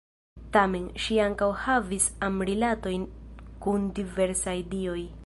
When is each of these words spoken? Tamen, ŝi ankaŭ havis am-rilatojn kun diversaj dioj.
Tamen, 0.55 0.87
ŝi 1.03 1.17
ankaŭ 1.25 1.49
havis 1.65 2.09
am-rilatojn 2.29 3.05
kun 3.67 3.89
diversaj 4.01 4.57
dioj. 4.77 5.01